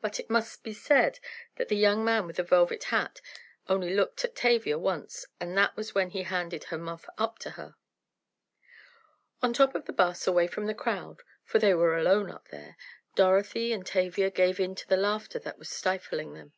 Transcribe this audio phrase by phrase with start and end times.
[0.00, 1.18] But it must be said
[1.56, 3.20] that the young man with the velvet hat
[3.68, 7.50] only looked at Tavia once and that was when he handed her muff up to
[7.58, 7.74] her.
[9.42, 12.76] On top of the 'bus, away from the crowd (for they were alone up there),
[13.16, 16.52] Dorothy and Tavia gave in to the laughter that was stifling them.